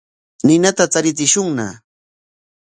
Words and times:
Ninata 0.45 0.85
charichishunña. 0.91 1.69